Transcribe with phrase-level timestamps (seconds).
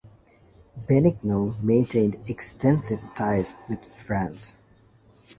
[0.87, 4.55] Benigno maintained extensive ties with France.